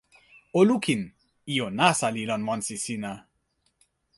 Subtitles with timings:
[0.59, 1.01] o lukin!
[1.55, 3.11] ijo nasa li lon monsi sina.